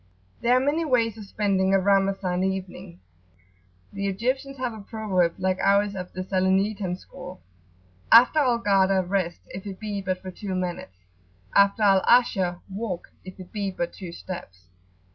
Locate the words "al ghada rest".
8.39-9.41